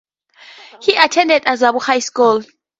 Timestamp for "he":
0.81-0.95